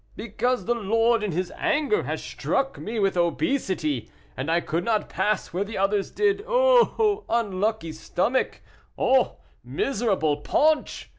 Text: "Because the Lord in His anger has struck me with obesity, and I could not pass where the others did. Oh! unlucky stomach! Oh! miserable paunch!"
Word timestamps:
"Because 0.15 0.65
the 0.65 0.73
Lord 0.73 1.21
in 1.21 1.31
His 1.31 1.53
anger 1.55 2.01
has 2.01 2.23
struck 2.23 2.79
me 2.79 2.97
with 2.97 3.15
obesity, 3.15 4.09
and 4.35 4.49
I 4.49 4.59
could 4.59 4.83
not 4.83 5.09
pass 5.09 5.53
where 5.53 5.63
the 5.63 5.77
others 5.77 6.09
did. 6.09 6.43
Oh! 6.47 7.23
unlucky 7.29 7.91
stomach! 7.91 8.61
Oh! 8.97 9.37
miserable 9.63 10.37
paunch!" 10.37 11.07